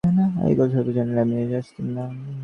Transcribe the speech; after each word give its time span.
এত 0.43 0.53
গোল 0.57 0.69
হইবে 0.75 0.91
জানিলে 0.97 1.19
আমি 1.23 1.33
এখানে 1.35 1.57
আসিতাম 1.61 1.87
না। 1.95 2.03